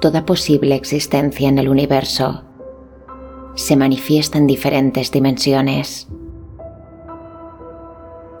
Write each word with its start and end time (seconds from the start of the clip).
Toda 0.00 0.24
posible 0.24 0.76
existencia 0.76 1.46
en 1.50 1.58
el 1.58 1.68
universo 1.68 2.44
se 3.54 3.76
manifiesta 3.76 4.38
en 4.38 4.46
diferentes 4.46 5.12
dimensiones. 5.12 6.08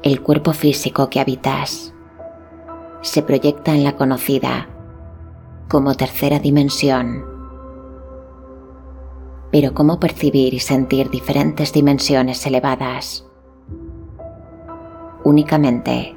El 0.02 0.22
cuerpo 0.22 0.54
físico 0.54 1.10
que 1.10 1.20
habitas 1.20 1.92
se 3.02 3.22
proyecta 3.22 3.74
en 3.74 3.84
la 3.84 3.94
conocida 3.94 4.70
como 5.68 5.94
tercera 5.96 6.38
dimensión. 6.38 7.26
Pero 9.52 9.74
¿cómo 9.74 10.00
percibir 10.00 10.54
y 10.54 10.60
sentir 10.60 11.10
diferentes 11.10 11.74
dimensiones 11.74 12.46
elevadas? 12.46 13.26
Únicamente 15.24 16.16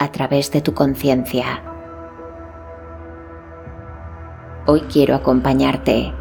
a 0.00 0.10
través 0.10 0.50
de 0.50 0.62
tu 0.62 0.74
conciencia. 0.74 1.77
Hoy 4.70 4.82
quiero 4.82 5.14
acompañarte 5.14 6.12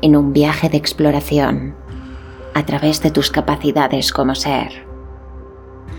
en 0.00 0.14
un 0.14 0.32
viaje 0.32 0.68
de 0.68 0.76
exploración 0.76 1.74
a 2.54 2.64
través 2.64 3.02
de 3.02 3.10
tus 3.10 3.32
capacidades 3.32 4.12
como 4.12 4.36
ser, 4.36 4.86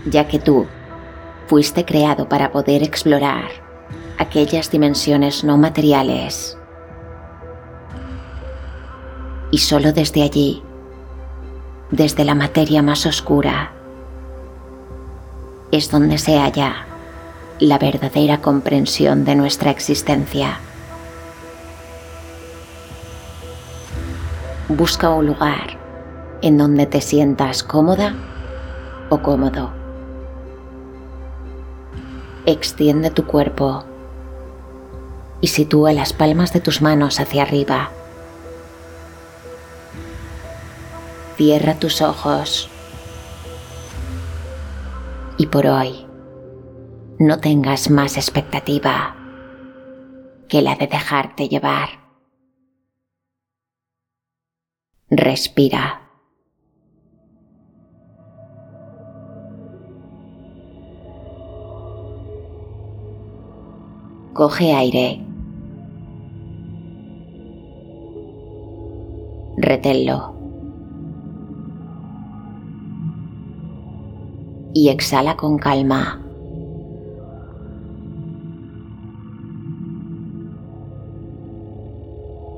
ya 0.06 0.26
que 0.26 0.38
tú 0.38 0.66
fuiste 1.48 1.84
creado 1.84 2.30
para 2.30 2.50
poder 2.50 2.82
explorar 2.82 3.44
aquellas 4.16 4.70
dimensiones 4.70 5.44
no 5.44 5.58
materiales. 5.58 6.56
Y 9.50 9.58
solo 9.58 9.92
desde 9.92 10.22
allí, 10.22 10.62
desde 11.90 12.24
la 12.24 12.34
materia 12.34 12.80
más 12.80 13.04
oscura, 13.04 13.70
es 15.70 15.90
donde 15.90 16.16
se 16.16 16.38
halla 16.38 16.86
la 17.60 17.76
verdadera 17.76 18.40
comprensión 18.40 19.26
de 19.26 19.34
nuestra 19.34 19.70
existencia. 19.70 20.58
Busca 24.74 25.10
un 25.10 25.26
lugar 25.26 25.78
en 26.40 26.56
donde 26.56 26.86
te 26.86 27.02
sientas 27.02 27.62
cómoda 27.62 28.14
o 29.10 29.18
cómodo. 29.20 29.70
Extiende 32.46 33.10
tu 33.10 33.26
cuerpo 33.26 33.84
y 35.42 35.48
sitúa 35.48 35.92
las 35.92 36.14
palmas 36.14 36.54
de 36.54 36.60
tus 36.60 36.80
manos 36.80 37.20
hacia 37.20 37.42
arriba. 37.42 37.90
Cierra 41.36 41.74
tus 41.74 42.00
ojos. 42.00 42.70
Y 45.36 45.48
por 45.48 45.66
hoy, 45.66 46.06
no 47.18 47.40
tengas 47.40 47.90
más 47.90 48.16
expectativa 48.16 49.16
que 50.48 50.62
la 50.62 50.76
de 50.76 50.86
dejarte 50.86 51.50
llevar. 51.50 52.01
Respira. 55.14 56.00
Coge 64.32 64.72
aire. 64.72 65.20
Reténlo. 69.58 70.32
Y 74.72 74.88
exhala 74.88 75.36
con 75.36 75.58
calma. 75.58 76.22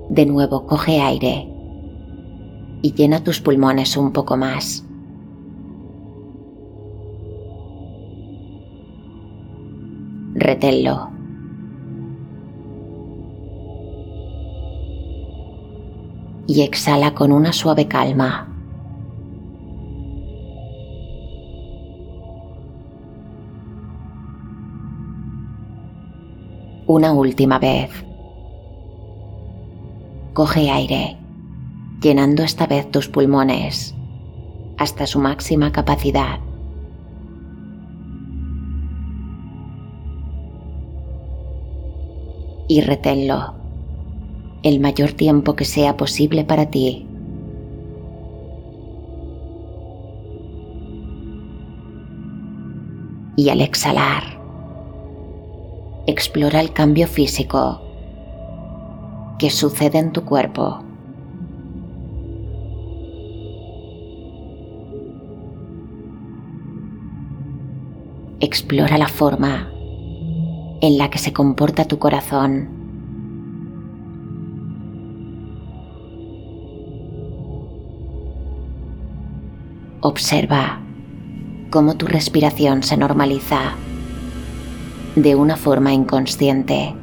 De 0.08 0.24
nuevo 0.24 0.64
coge 0.66 1.00
aire 1.00 1.53
y 2.84 2.92
llena 2.92 3.24
tus 3.24 3.40
pulmones 3.40 3.96
un 3.96 4.12
poco 4.12 4.36
más. 4.36 4.84
Reténlo. 10.34 11.08
Y 16.46 16.60
exhala 16.60 17.14
con 17.14 17.32
una 17.32 17.54
suave 17.54 17.88
calma. 17.88 18.48
Una 26.86 27.14
última 27.14 27.58
vez. 27.58 27.88
Coge 30.34 30.70
aire 30.70 31.23
llenando 32.04 32.42
esta 32.42 32.66
vez 32.66 32.90
tus 32.90 33.08
pulmones 33.08 33.94
hasta 34.76 35.06
su 35.06 35.18
máxima 35.20 35.72
capacidad. 35.72 36.38
Y 42.68 42.82
reténlo 42.82 43.54
el 44.62 44.80
mayor 44.80 45.12
tiempo 45.12 45.56
que 45.56 45.64
sea 45.64 45.96
posible 45.96 46.44
para 46.44 46.68
ti. 46.70 47.06
Y 53.36 53.48
al 53.48 53.62
exhalar, 53.62 54.24
explora 56.06 56.60
el 56.60 56.74
cambio 56.74 57.06
físico 57.06 57.80
que 59.38 59.48
sucede 59.48 59.98
en 59.98 60.12
tu 60.12 60.26
cuerpo. 60.26 60.84
Explora 68.40 68.98
la 68.98 69.08
forma 69.08 69.70
en 70.80 70.98
la 70.98 71.10
que 71.10 71.18
se 71.18 71.32
comporta 71.32 71.86
tu 71.86 71.98
corazón. 71.98 72.68
Observa 80.00 80.80
cómo 81.70 81.96
tu 81.96 82.06
respiración 82.06 82.82
se 82.82 82.96
normaliza 82.96 83.74
de 85.16 85.34
una 85.34 85.56
forma 85.56 85.92
inconsciente. 85.92 86.94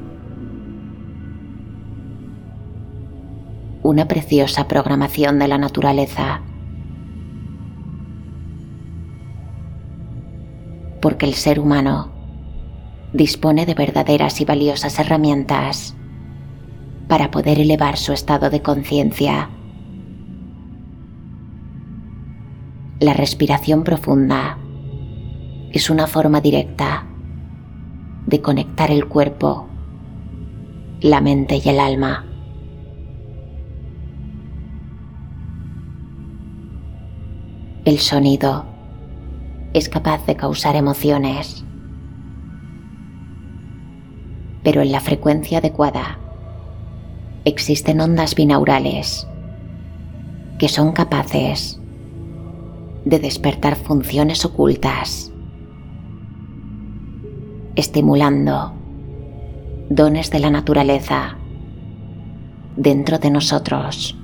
Una 3.83 4.07
preciosa 4.07 4.67
programación 4.67 5.39
de 5.39 5.47
la 5.47 5.57
naturaleza 5.57 6.41
porque 11.01 11.25
el 11.25 11.34
ser 11.34 11.59
humano 11.59 12.12
dispone 13.13 13.66
de 13.66 13.73
verdaderas 13.73 14.39
y 14.39 14.45
valiosas 14.45 14.97
herramientas 15.00 15.95
para 17.07 17.31
poder 17.31 17.59
elevar 17.59 17.97
su 17.97 18.13
estado 18.13 18.50
de 18.50 18.62
conciencia. 18.62 19.50
La 23.00 23.13
respiración 23.13 23.84
profunda 23.84 24.57
es 25.72 25.90
una 25.90 26.07
forma 26.07 26.40
directa 26.40 27.06
de 28.28 28.41
conectar 28.41 28.91
el 28.91 29.07
cuerpo, 29.07 29.67
la 31.01 31.19
mente 31.19 31.59
y 31.63 31.67
el 31.67 31.79
alma. 31.79 32.25
El 37.84 37.97
sonido 37.97 38.66
es 39.73 39.89
capaz 39.89 40.25
de 40.25 40.35
causar 40.35 40.75
emociones. 40.75 41.63
Pero 44.63 44.81
en 44.81 44.91
la 44.91 44.99
frecuencia 44.99 45.59
adecuada 45.59 46.19
existen 47.46 48.01
ondas 48.01 48.35
binaurales 48.35 49.28
que 50.59 50.69
son 50.69 50.91
capaces 50.91 51.79
de 53.05 53.17
despertar 53.17 53.75
funciones 53.75 54.46
ocultas, 54.46 55.31
estimulando 57.75 58.73
dones 59.90 60.29
de 60.29 60.40
la 60.40 60.51
naturaleza 60.51 61.37
dentro 62.75 63.17
de 63.17 63.31
nosotros, 63.31 64.16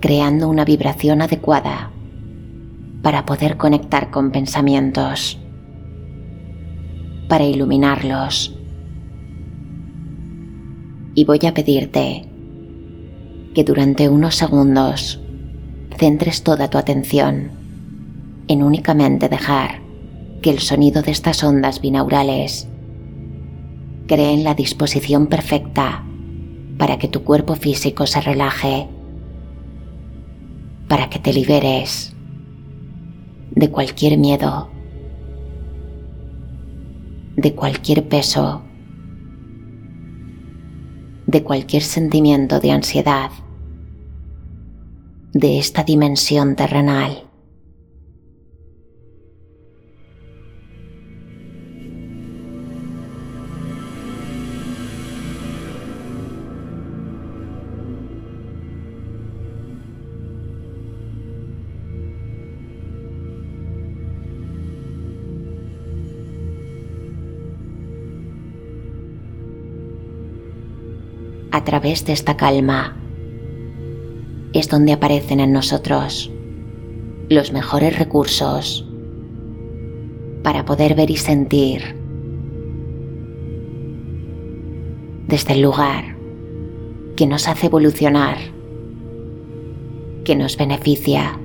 creando 0.00 0.48
una 0.48 0.66
vibración 0.66 1.22
adecuada 1.22 1.90
para 3.02 3.24
poder 3.24 3.56
conectar 3.56 4.10
con 4.10 4.30
pensamientos, 4.30 5.38
para 7.28 7.44
iluminarlos. 7.44 8.56
Y 11.14 11.24
voy 11.24 11.40
a 11.46 11.54
pedirte 11.54 12.26
que 13.54 13.64
durante 13.64 14.08
unos 14.08 14.36
segundos 14.36 15.20
centres 15.96 16.42
toda 16.42 16.68
tu 16.68 16.78
atención 16.78 17.50
en 18.48 18.62
únicamente 18.62 19.28
dejar 19.28 19.80
que 20.42 20.50
el 20.50 20.60
sonido 20.60 21.02
de 21.02 21.10
estas 21.10 21.44
ondas 21.44 21.80
binaurales 21.80 22.68
creen 24.06 24.44
la 24.44 24.54
disposición 24.54 25.26
perfecta 25.26 26.04
para 26.78 26.98
que 26.98 27.08
tu 27.08 27.22
cuerpo 27.22 27.54
físico 27.54 28.06
se 28.06 28.20
relaje, 28.20 28.88
para 30.88 31.10
que 31.10 31.18
te 31.18 31.32
liberes 31.32 32.16
de 33.60 33.70
cualquier 33.70 34.16
miedo, 34.16 34.70
de 37.36 37.54
cualquier 37.54 38.08
peso, 38.08 38.62
de 41.26 41.44
cualquier 41.44 41.82
sentimiento 41.82 42.58
de 42.58 42.70
ansiedad, 42.70 43.30
de 45.34 45.58
esta 45.58 45.84
dimensión 45.84 46.56
terrenal. 46.56 47.29
A 71.52 71.64
través 71.64 72.04
de 72.04 72.12
esta 72.12 72.36
calma 72.36 72.96
es 74.52 74.68
donde 74.68 74.92
aparecen 74.92 75.40
en 75.40 75.52
nosotros 75.52 76.30
los 77.28 77.52
mejores 77.52 77.98
recursos 77.98 78.86
para 80.42 80.64
poder 80.64 80.94
ver 80.94 81.10
y 81.10 81.16
sentir 81.16 81.96
desde 85.28 85.52
el 85.52 85.62
lugar 85.62 86.16
que 87.16 87.26
nos 87.26 87.46
hace 87.46 87.66
evolucionar, 87.66 88.38
que 90.24 90.34
nos 90.34 90.56
beneficia. 90.56 91.38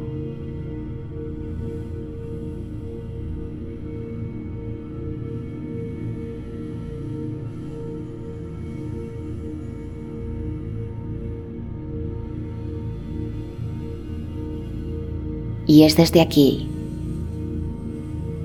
Y 15.76 15.84
es 15.84 15.98
desde 15.98 16.22
aquí, 16.22 16.70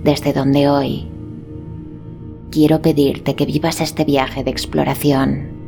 desde 0.02 0.32
donde 0.32 0.68
hoy, 0.68 1.06
quiero 2.50 2.82
pedirte 2.82 3.36
que 3.36 3.46
vivas 3.46 3.80
este 3.80 4.04
viaje 4.04 4.42
de 4.42 4.50
exploración. 4.50 5.60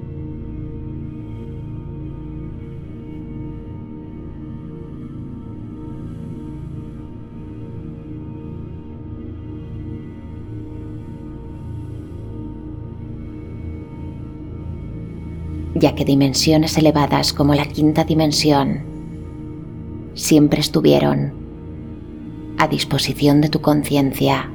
ya 15.77 15.95
que 15.95 16.05
dimensiones 16.05 16.77
elevadas 16.77 17.33
como 17.33 17.55
la 17.55 17.67
quinta 17.67 18.05
dimensión 18.05 18.83
siempre 20.15 20.61
estuvieron 20.61 21.42
a 22.63 22.69
disposición 22.69 23.41
de 23.41 23.49
tu 23.49 23.61
conciencia. 23.61 24.49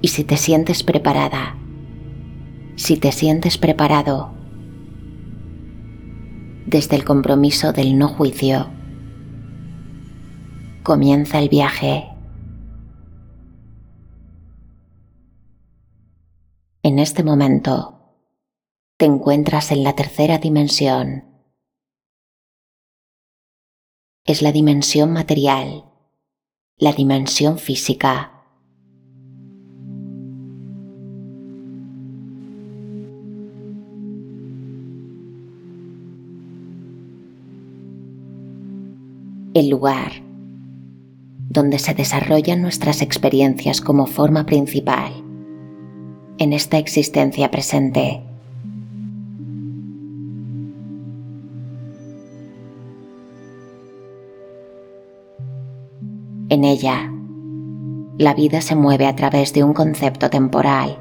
Y 0.00 0.08
si 0.08 0.24
te 0.24 0.38
sientes 0.38 0.82
preparada, 0.82 1.58
si 2.76 2.96
te 2.96 3.12
sientes 3.12 3.58
preparado, 3.58 4.32
desde 6.64 6.96
el 6.96 7.04
compromiso 7.04 7.74
del 7.74 7.98
no 7.98 8.08
juicio, 8.08 8.70
comienza 10.84 11.38
el 11.38 11.48
viaje. 11.48 12.10
En 16.82 16.98
este 16.98 17.24
momento 17.24 18.20
te 18.98 19.06
encuentras 19.06 19.72
en 19.72 19.82
la 19.82 19.94
tercera 19.94 20.36
dimensión. 20.36 21.24
Es 24.26 24.42
la 24.42 24.52
dimensión 24.52 25.10
material, 25.10 25.90
la 26.76 26.92
dimensión 26.92 27.58
física. 27.58 28.30
El 39.54 39.70
lugar 39.70 40.33
donde 41.54 41.78
se 41.78 41.94
desarrollan 41.94 42.60
nuestras 42.60 43.00
experiencias 43.00 43.80
como 43.80 44.06
forma 44.06 44.44
principal 44.44 45.12
en 46.36 46.52
esta 46.52 46.78
existencia 46.78 47.50
presente. 47.50 48.22
En 56.48 56.64
ella, 56.64 57.12
la 58.18 58.34
vida 58.34 58.60
se 58.60 58.74
mueve 58.74 59.06
a 59.06 59.14
través 59.14 59.52
de 59.52 59.62
un 59.62 59.74
concepto 59.74 60.30
temporal. 60.30 60.98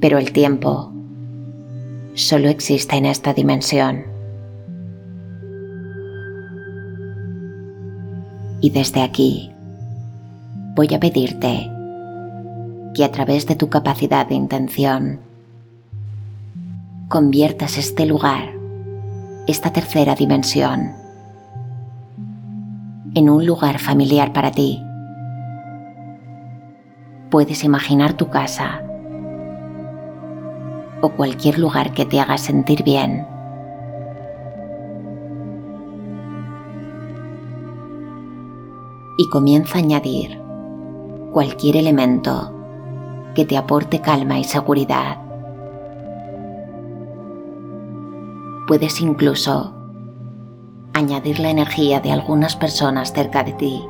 Pero 0.00 0.16
el 0.16 0.32
tiempo 0.32 0.92
solo 2.14 2.48
existe 2.48 2.96
en 2.96 3.04
esta 3.06 3.34
dimensión. 3.34 4.09
Y 8.60 8.70
desde 8.70 9.02
aquí 9.02 9.50
voy 10.74 10.92
a 10.94 11.00
pedirte 11.00 11.70
que 12.94 13.04
a 13.04 13.10
través 13.10 13.46
de 13.46 13.56
tu 13.56 13.68
capacidad 13.68 14.26
de 14.26 14.34
intención 14.34 15.20
conviertas 17.08 17.78
este 17.78 18.06
lugar, 18.06 18.52
esta 19.46 19.72
tercera 19.72 20.14
dimensión, 20.14 20.92
en 23.14 23.28
un 23.28 23.44
lugar 23.46 23.78
familiar 23.78 24.32
para 24.32 24.50
ti. 24.50 24.82
Puedes 27.30 27.64
imaginar 27.64 28.12
tu 28.12 28.28
casa 28.28 28.82
o 31.00 31.08
cualquier 31.10 31.58
lugar 31.58 31.92
que 31.92 32.04
te 32.04 32.20
haga 32.20 32.38
sentir 32.38 32.84
bien. 32.84 33.26
Y 39.20 39.28
comienza 39.28 39.76
a 39.76 39.82
añadir 39.82 40.40
cualquier 41.30 41.76
elemento 41.76 42.54
que 43.34 43.44
te 43.44 43.58
aporte 43.58 44.00
calma 44.00 44.38
y 44.38 44.44
seguridad. 44.44 45.18
Puedes 48.66 48.98
incluso 49.02 49.74
añadir 50.94 51.38
la 51.38 51.50
energía 51.50 52.00
de 52.00 52.12
algunas 52.12 52.56
personas 52.56 53.12
cerca 53.12 53.44
de 53.44 53.52
ti 53.52 53.84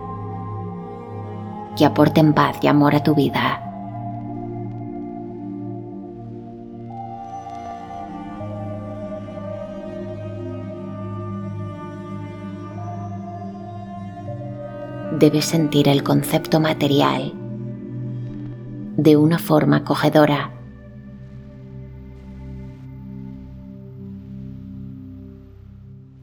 que 1.77 1.85
aporten 1.85 2.35
paz 2.35 2.57
y 2.63 2.67
amor 2.67 2.97
a 2.97 3.05
tu 3.05 3.15
vida. 3.15 3.70
Debes 15.21 15.45
sentir 15.45 15.87
el 15.87 16.03
concepto 16.03 16.61
material 16.61 17.35
de 18.97 19.19
una 19.19 19.39
forma 19.39 19.77
acogedora. 19.77 20.55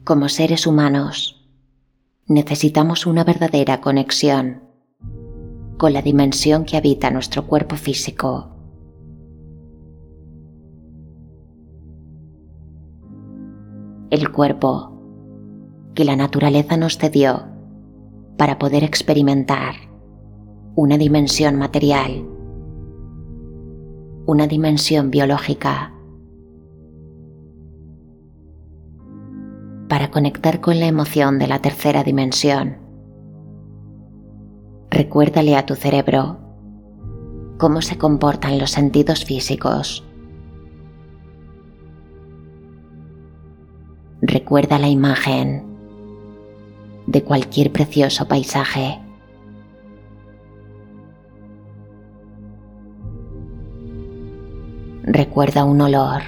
Como 0.02 0.28
seres 0.28 0.66
humanos, 0.66 1.48
necesitamos 2.26 3.06
una 3.06 3.22
verdadera 3.22 3.80
conexión 3.80 4.64
con 5.76 5.92
la 5.92 6.02
dimensión 6.02 6.64
que 6.64 6.76
habita 6.76 7.08
nuestro 7.12 7.46
cuerpo 7.46 7.76
físico. 7.76 8.50
El 14.10 14.32
cuerpo 14.32 14.92
que 15.94 16.04
la 16.04 16.16
naturaleza 16.16 16.76
nos 16.76 16.98
cedió 16.98 17.47
para 18.38 18.58
poder 18.58 18.82
experimentar 18.84 19.74
una 20.74 20.96
dimensión 20.96 21.56
material 21.56 22.24
una 24.28 24.46
dimensión 24.46 25.10
biológica 25.10 25.94
para 29.88 30.10
conectar 30.10 30.60
con 30.60 30.78
la 30.78 30.84
emoción 30.84 31.38
de 31.38 31.46
la 31.46 31.60
tercera 31.60 32.04
dimensión. 32.04 32.76
Recuérdale 34.90 35.56
a 35.56 35.64
tu 35.64 35.76
cerebro 35.76 36.40
cómo 37.56 37.80
se 37.80 37.96
comportan 37.96 38.58
los 38.58 38.70
sentidos 38.70 39.24
físicos. 39.24 40.04
Recuerda 44.20 44.78
la 44.78 44.88
imagen 44.88 45.67
de 47.08 47.24
cualquier 47.24 47.72
precioso 47.72 48.28
paisaje. 48.28 49.00
Recuerda 55.04 55.64
un 55.64 55.80
olor. 55.80 56.20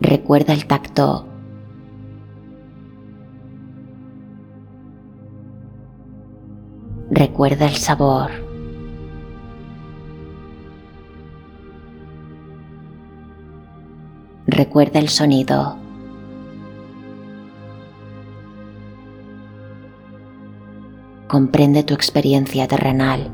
Recuerda 0.00 0.52
el 0.52 0.64
tacto. 0.66 1.26
Recuerda 7.10 7.66
el 7.66 7.74
sabor. 7.74 8.43
Recuerda 14.46 14.98
el 15.00 15.08
sonido. 15.08 15.78
Comprende 21.28 21.82
tu 21.82 21.94
experiencia 21.94 22.68
terrenal. 22.68 23.30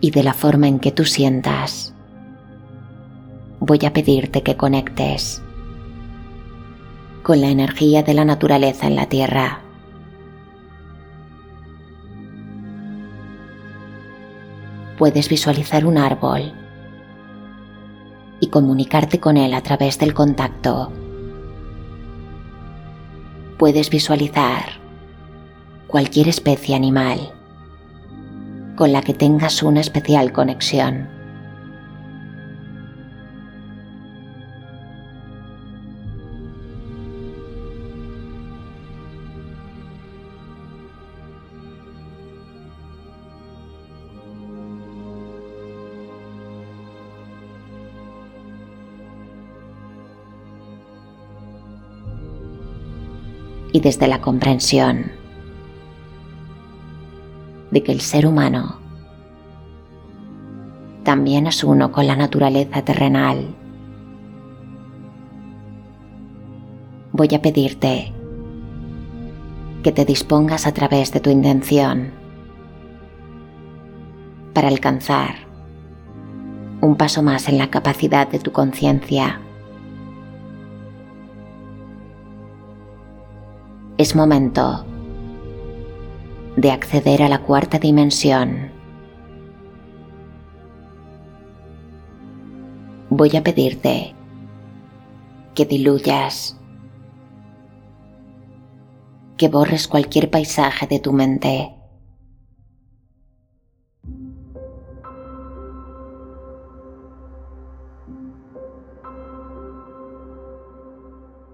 Y 0.00 0.10
de 0.10 0.22
la 0.22 0.32
forma 0.32 0.68
en 0.68 0.80
que 0.80 0.90
tú 0.90 1.04
sientas, 1.04 1.92
voy 3.60 3.80
a 3.84 3.92
pedirte 3.92 4.42
que 4.42 4.56
conectes 4.56 5.42
con 7.22 7.40
la 7.40 7.48
energía 7.48 8.02
de 8.02 8.14
la 8.14 8.24
naturaleza 8.24 8.86
en 8.86 8.96
la 8.96 9.06
Tierra. 9.06 9.60
Puedes 14.98 15.28
visualizar 15.28 15.86
un 15.86 15.98
árbol 15.98 16.52
y 18.40 18.48
comunicarte 18.48 19.20
con 19.20 19.36
él 19.36 19.54
a 19.54 19.62
través 19.62 19.98
del 19.98 20.14
contacto. 20.14 20.92
Puedes 23.58 23.90
visualizar 23.90 24.64
cualquier 25.86 26.28
especie 26.28 26.74
animal 26.74 27.34
con 28.76 28.92
la 28.92 29.02
que 29.02 29.12
tengas 29.12 29.62
una 29.62 29.80
especial 29.80 30.32
conexión. 30.32 31.19
Y 53.72 53.80
desde 53.80 54.06
la 54.08 54.20
comprensión 54.20 55.12
de 57.70 57.82
que 57.82 57.92
el 57.92 58.00
ser 58.00 58.26
humano 58.26 58.78
también 61.04 61.46
es 61.46 61.64
uno 61.64 61.92
con 61.92 62.06
la 62.06 62.16
naturaleza 62.16 62.82
terrenal. 62.82 63.54
Voy 67.12 67.28
a 67.34 67.42
pedirte 67.42 68.12
que 69.82 69.92
te 69.92 70.04
dispongas 70.04 70.66
a 70.66 70.72
través 70.72 71.12
de 71.12 71.20
tu 71.20 71.30
intención 71.30 72.12
para 74.52 74.68
alcanzar 74.68 75.34
un 76.80 76.96
paso 76.96 77.22
más 77.22 77.48
en 77.48 77.58
la 77.58 77.70
capacidad 77.70 78.28
de 78.28 78.38
tu 78.38 78.52
conciencia 78.52 79.40
es 84.00 84.16
momento 84.16 84.86
de 86.56 86.70
acceder 86.70 87.22
a 87.22 87.28
la 87.28 87.42
cuarta 87.42 87.78
dimensión. 87.78 88.70
Voy 93.10 93.36
a 93.36 93.42
pedirte 93.42 94.14
que 95.54 95.66
diluyas, 95.66 96.58
que 99.36 99.48
borres 99.48 99.86
cualquier 99.86 100.30
paisaje 100.30 100.86
de 100.86 100.98
tu 100.98 101.12
mente. 101.12 101.74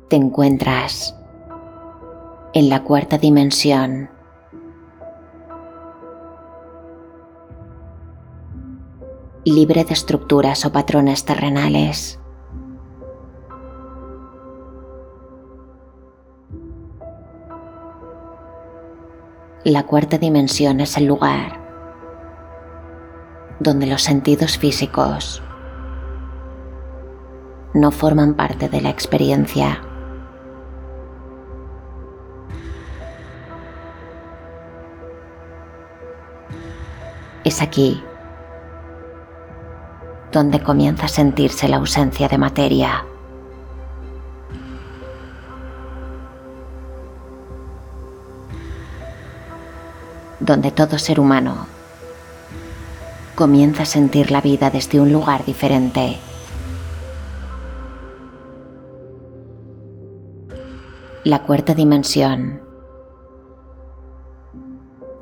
Te 0.08 0.14
encuentras 0.14 1.12
en 2.56 2.70
la 2.70 2.84
cuarta 2.84 3.18
dimensión. 3.18 4.08
libre 9.44 9.84
de 9.84 9.92
estructuras 9.92 10.64
o 10.64 10.72
patrones 10.72 11.26
terrenales. 11.26 12.18
La 19.62 19.84
cuarta 19.84 20.16
dimensión 20.16 20.80
es 20.80 20.96
el 20.96 21.04
lugar 21.04 21.60
donde 23.60 23.86
los 23.86 24.02
sentidos 24.02 24.56
físicos 24.56 25.42
no 27.74 27.90
forman 27.90 28.34
parte 28.34 28.70
de 28.70 28.80
la 28.80 28.88
experiencia. 28.88 29.85
Es 37.46 37.62
aquí 37.62 38.02
donde 40.32 40.60
comienza 40.60 41.04
a 41.04 41.08
sentirse 41.08 41.68
la 41.68 41.76
ausencia 41.76 42.26
de 42.26 42.38
materia. 42.38 43.04
Donde 50.40 50.72
todo 50.72 50.98
ser 50.98 51.20
humano 51.20 51.68
comienza 53.36 53.84
a 53.84 53.86
sentir 53.86 54.32
la 54.32 54.40
vida 54.40 54.70
desde 54.70 54.98
un 54.98 55.12
lugar 55.12 55.44
diferente. 55.44 56.18
La 61.22 61.44
cuarta 61.44 61.74
dimensión. 61.74 62.60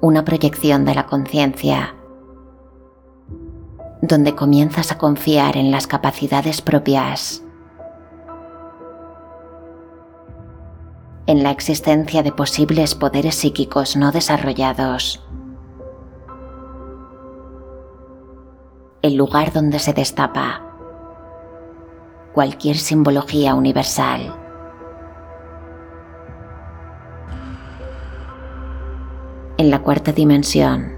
Una 0.00 0.24
proyección 0.24 0.86
de 0.86 0.94
la 0.94 1.04
conciencia 1.04 1.94
donde 4.06 4.34
comienzas 4.34 4.92
a 4.92 4.98
confiar 4.98 5.56
en 5.56 5.70
las 5.70 5.86
capacidades 5.86 6.60
propias, 6.60 7.42
en 11.26 11.42
la 11.42 11.50
existencia 11.50 12.22
de 12.22 12.32
posibles 12.32 12.94
poderes 12.94 13.34
psíquicos 13.34 13.96
no 13.96 14.12
desarrollados, 14.12 15.24
el 19.00 19.16
lugar 19.16 19.52
donde 19.52 19.78
se 19.78 19.92
destapa 19.92 20.62
cualquier 22.34 22.76
simbología 22.76 23.54
universal. 23.54 24.34
En 29.56 29.70
la 29.70 29.80
cuarta 29.82 30.12
dimensión, 30.12 30.93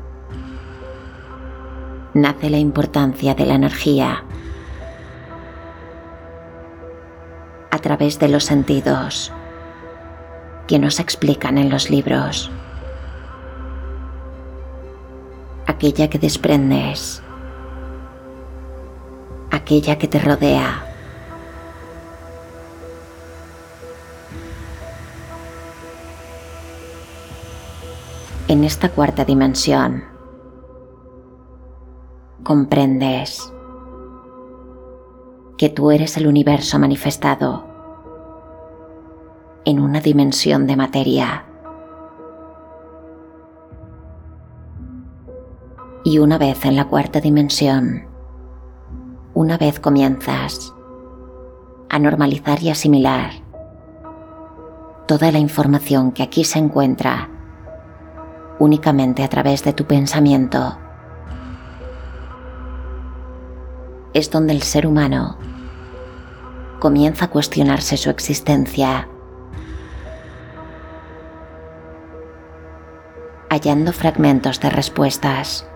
nace 2.17 2.51
la 2.51 2.59
importancia 2.59 3.35
de 3.35 3.47
la 3.47 3.55
energía 3.55 4.25
a 7.71 7.79
través 7.79 8.19
de 8.19 8.29
los 8.29 8.45
sentidos 8.45 9.33
que 10.67 10.79
nos 10.79 10.99
explican 10.99 11.59
en 11.59 11.71
los 11.71 11.91
libros. 11.91 12.51
Aquella 15.67 16.09
que 16.09 16.19
desprendes 16.19 17.23
aquella 19.67 19.99
que 19.99 20.07
te 20.07 20.21
rodea. 20.21 20.85
En 28.49 28.63
esta 28.63 28.91
cuarta 28.91 29.25
dimensión, 29.25 30.16
comprendes 32.47 33.53
que 35.59 35.69
tú 35.69 35.91
eres 35.91 36.17
el 36.17 36.29
universo 36.29 36.79
manifestado 36.79 37.67
en 39.65 39.81
una 39.81 40.01
dimensión 40.01 40.69
de 40.69 40.77
materia. 40.77 41.45
Y 46.05 46.21
una 46.21 46.39
vez 46.39 46.65
en 46.65 46.77
la 46.77 46.85
cuarta 46.85 47.21
dimensión, 47.21 48.07
una 49.35 49.59
vez 49.59 49.81
comienzas 49.81 50.73
a 51.89 51.99
normalizar 51.99 52.63
y 52.63 52.71
asimilar 52.71 53.31
toda 55.09 55.33
la 55.33 55.41
información 55.41 56.13
que 56.13 56.23
aquí 56.23 56.45
se 56.45 56.61
encuentra 56.61 57.29
únicamente 58.61 59.25
a 59.25 59.29
través 59.29 59.65
de 59.65 59.73
tu 59.73 59.85
pensamiento, 59.87 60.79
es 64.17 64.31
donde 64.31 64.55
el 64.55 64.63
ser 64.63 64.87
humano 64.87 65.37
comienza 66.79 67.27
a 67.27 67.29
cuestionarse 67.29 67.99
su 67.99 68.09
existencia, 68.09 69.07
hallando 73.51 73.93
fragmentos 73.93 74.59
de 74.61 74.71
respuestas, 74.71 75.67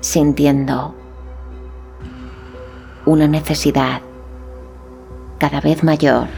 sintiendo 0.00 0.94
una 3.04 3.28
necesidad 3.28 4.00
cada 5.36 5.60
vez 5.60 5.84
mayor 5.84 6.28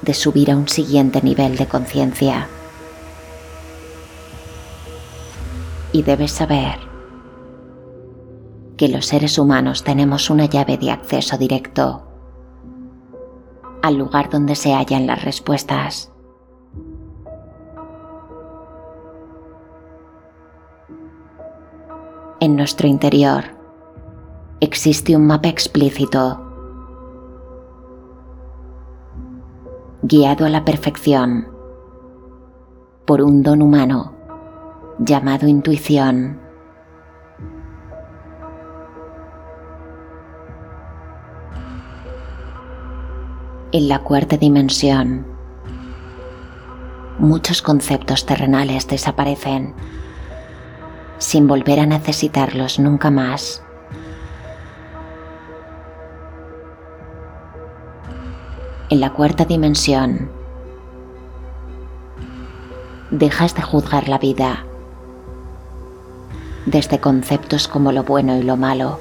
de 0.00 0.14
subir 0.14 0.50
a 0.50 0.56
un 0.56 0.66
siguiente 0.66 1.20
nivel 1.20 1.58
de 1.58 1.66
conciencia. 1.66 2.48
Y 5.92 6.02
debes 6.02 6.32
saber 6.32 6.78
que 8.76 8.88
los 8.88 9.06
seres 9.06 9.38
humanos 9.38 9.84
tenemos 9.84 10.30
una 10.30 10.46
llave 10.46 10.78
de 10.78 10.90
acceso 10.90 11.36
directo 11.36 12.06
al 13.82 13.96
lugar 13.96 14.30
donde 14.30 14.54
se 14.54 14.72
hallan 14.74 15.06
las 15.06 15.24
respuestas. 15.24 16.12
En 22.40 22.56
nuestro 22.56 22.88
interior 22.88 23.44
existe 24.60 25.14
un 25.14 25.26
mapa 25.26 25.48
explícito 25.48 26.46
guiado 30.02 30.46
a 30.46 30.48
la 30.48 30.64
perfección 30.64 31.48
por 33.04 33.20
un 33.20 33.42
don 33.42 33.60
humano 33.60 34.19
llamado 35.02 35.48
intuición. 35.48 36.38
En 43.72 43.88
la 43.88 44.00
cuarta 44.00 44.36
dimensión, 44.36 45.26
muchos 47.18 47.62
conceptos 47.62 48.26
terrenales 48.26 48.86
desaparecen 48.88 49.74
sin 51.16 51.46
volver 51.46 51.80
a 51.80 51.86
necesitarlos 51.86 52.78
nunca 52.78 53.10
más. 53.10 53.62
En 58.90 59.00
la 59.00 59.14
cuarta 59.14 59.46
dimensión, 59.46 60.30
dejas 63.10 63.54
de 63.54 63.62
juzgar 63.62 64.08
la 64.08 64.18
vida 64.18 64.66
desde 66.66 67.00
conceptos 67.00 67.68
como 67.68 67.92
lo 67.92 68.04
bueno 68.04 68.36
y 68.36 68.42
lo 68.42 68.56
malo. 68.56 68.98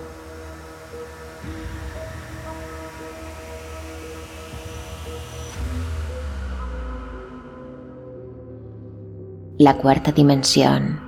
La 9.58 9.76
cuarta 9.76 10.14
dimensión 10.14 11.02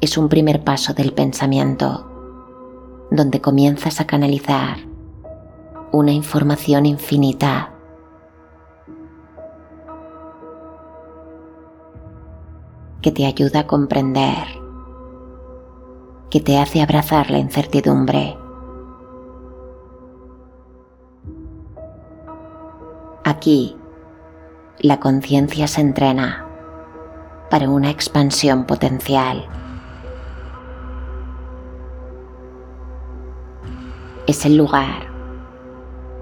es 0.00 0.18
un 0.18 0.28
primer 0.28 0.64
paso 0.64 0.92
del 0.92 1.12
pensamiento 1.12 2.08
donde 3.12 3.40
comienzas 3.40 4.00
a 4.00 4.06
canalizar 4.06 4.78
una 5.92 6.10
información 6.10 6.86
infinita 6.86 7.71
que 13.02 13.10
te 13.10 13.26
ayuda 13.26 13.60
a 13.60 13.66
comprender, 13.66 14.46
que 16.30 16.40
te 16.40 16.58
hace 16.58 16.80
abrazar 16.80 17.30
la 17.32 17.38
incertidumbre. 17.38 18.38
Aquí, 23.24 23.76
la 24.78 25.00
conciencia 25.00 25.66
se 25.66 25.80
entrena 25.80 26.46
para 27.50 27.68
una 27.68 27.90
expansión 27.90 28.66
potencial. 28.66 29.46
Es 34.28 34.46
el 34.46 34.56
lugar 34.56 35.08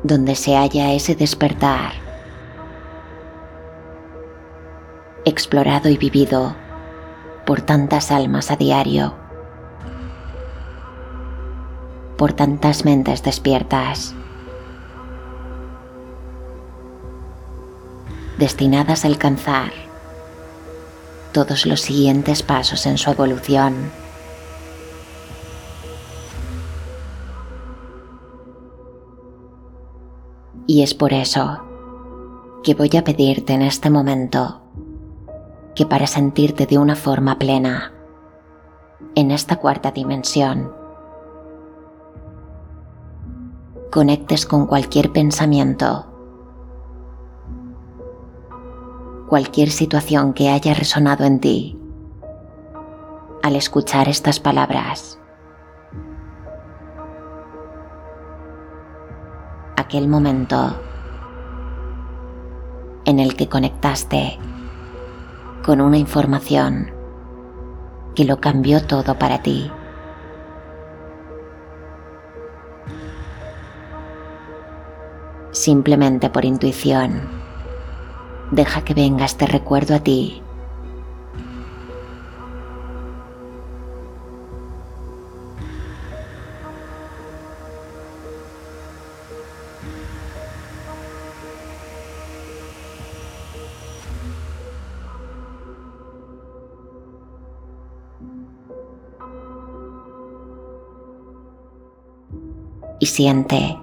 donde 0.03 0.35
se 0.35 0.57
halla 0.57 0.95
ese 0.95 1.15
despertar, 1.15 1.93
explorado 5.27 5.91
y 5.91 5.99
vivido 5.99 6.57
por 7.51 7.63
tantas 7.63 8.13
almas 8.13 8.53
a 8.53 8.57
diario, 8.57 9.13
por 12.17 12.33
tantas 12.33 12.85
mentes 12.85 13.25
despiertas, 13.25 14.15
destinadas 18.39 19.05
a 19.05 19.09
alcanzar 19.09 19.73
todos 21.33 21.67
los 21.67 21.81
siguientes 21.81 22.45
pasos 22.45 22.87
en 22.87 22.99
su 22.99 23.11
evolución. 23.11 23.91
Y 30.69 30.85
es 30.85 30.95
por 30.95 31.13
eso 31.13 31.65
que 32.63 32.75
voy 32.75 32.97
a 32.97 33.03
pedirte 33.03 33.55
en 33.55 33.63
este 33.63 33.91
momento 33.91 34.61
que 35.81 35.87
para 35.87 36.07
sentirte 36.07 36.67
de 36.67 36.77
una 36.77 36.95
forma 36.95 37.39
plena 37.39 37.95
en 39.15 39.31
esta 39.31 39.57
cuarta 39.57 39.91
dimensión. 39.91 40.71
Conectes 43.91 44.45
con 44.45 44.67
cualquier 44.67 45.11
pensamiento, 45.11 46.05
cualquier 49.27 49.71
situación 49.71 50.35
que 50.35 50.51
haya 50.51 50.75
resonado 50.75 51.25
en 51.25 51.41
ti 51.41 51.81
al 53.43 53.57
escuchar 53.57 54.07
estas 54.11 54.39
palabras. 54.39 55.19
Aquel 59.79 60.09
momento 60.09 60.79
en 63.07 63.19
el 63.19 63.35
que 63.35 63.49
conectaste 63.49 64.39
con 65.65 65.81
una 65.81 65.99
información 65.99 66.93
que 68.15 68.25
lo 68.25 68.41
cambió 68.41 68.87
todo 68.87 69.19
para 69.19 69.43
ti. 69.43 69.71
Simplemente 75.53 76.31
por 76.31 76.45
intuición, 76.45 77.29
deja 78.51 78.83
que 78.83 78.95
venga 78.95 79.25
este 79.25 79.47
recuerdo 79.47 79.95
a 79.97 80.01
ti 80.01 80.43
siente 103.11 103.79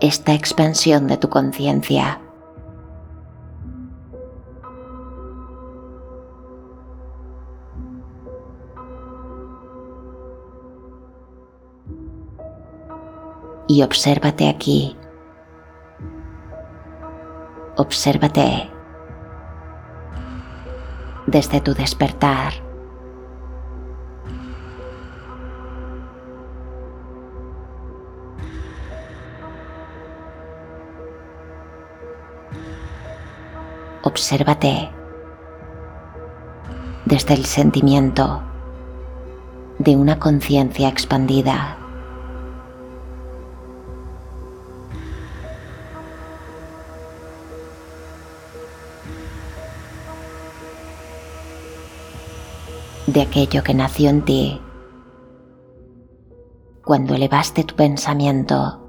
esta 0.00 0.32
expansión 0.32 1.06
de 1.06 1.16
tu 1.16 1.28
conciencia. 1.28 2.20
Y 13.66 13.82
obsérvate 13.82 14.48
aquí. 14.48 14.96
Obsérvate 17.76 18.70
desde 21.26 21.60
tu 21.60 21.74
despertar. 21.74 22.63
Obsérvate 34.24 34.88
desde 37.04 37.34
el 37.34 37.44
sentimiento 37.44 38.40
de 39.78 39.96
una 39.96 40.18
conciencia 40.18 40.88
expandida. 40.88 41.76
de 53.06 53.20
aquello 53.20 53.62
que 53.62 53.74
nació 53.74 54.08
en 54.08 54.24
ti 54.24 54.58
cuando 56.82 57.14
elevaste 57.14 57.62
tu 57.64 57.76
pensamiento 57.76 58.80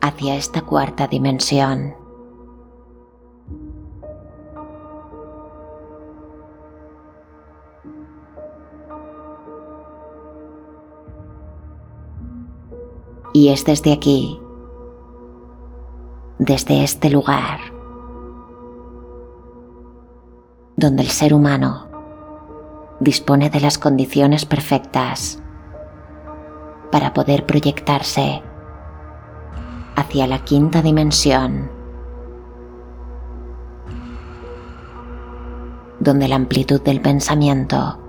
hacia 0.00 0.34
esta 0.34 0.62
cuarta 0.62 1.06
dimensión. 1.06 2.07
Y 13.38 13.50
es 13.50 13.64
desde 13.64 13.92
aquí, 13.92 14.42
desde 16.40 16.82
este 16.82 17.08
lugar, 17.08 17.60
donde 20.76 21.02
el 21.04 21.08
ser 21.08 21.32
humano 21.32 21.86
dispone 22.98 23.48
de 23.48 23.60
las 23.60 23.78
condiciones 23.78 24.44
perfectas 24.44 25.40
para 26.90 27.14
poder 27.14 27.46
proyectarse 27.46 28.42
hacia 29.94 30.26
la 30.26 30.40
quinta 30.40 30.82
dimensión, 30.82 31.70
donde 36.00 36.26
la 36.26 36.34
amplitud 36.34 36.80
del 36.80 37.00
pensamiento 37.00 38.00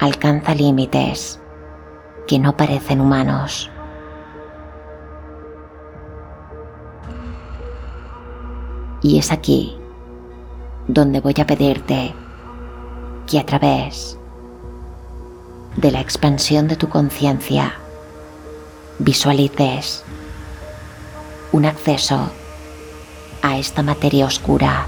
alcanza 0.00 0.54
límites 0.54 1.41
que 2.26 2.38
no 2.38 2.56
parecen 2.56 3.00
humanos. 3.00 3.70
Y 9.02 9.18
es 9.18 9.32
aquí 9.32 9.76
donde 10.86 11.20
voy 11.20 11.34
a 11.40 11.46
pedirte 11.46 12.14
que 13.26 13.38
a 13.38 13.46
través 13.46 14.18
de 15.76 15.90
la 15.90 16.00
expansión 16.00 16.68
de 16.68 16.76
tu 16.76 16.88
conciencia 16.88 17.74
visualices 18.98 20.04
un 21.50 21.64
acceso 21.64 22.30
a 23.42 23.58
esta 23.58 23.82
materia 23.82 24.26
oscura 24.26 24.86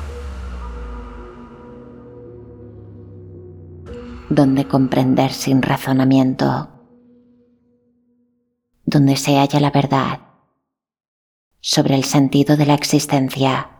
donde 4.28 4.66
comprender 4.66 5.32
sin 5.32 5.62
razonamiento, 5.62 6.68
donde 8.94 9.16
se 9.16 9.37
halla 9.38 9.59
la 9.59 9.72
verdad 9.72 10.20
sobre 11.61 11.96
el 11.96 12.04
sentido 12.04 12.57
de 12.57 12.64
la 12.64 12.74
existencia 12.74 13.70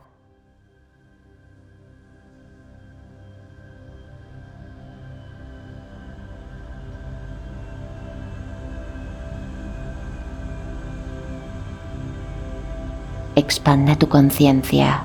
expande 13.37 13.95
tu 13.95 14.09
conciencia 14.09 15.05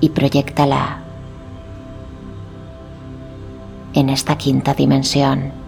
y 0.00 0.08
proyectala 0.08 1.02
en 3.92 4.08
esta 4.08 4.38
quinta 4.38 4.72
dimensión. 4.72 5.61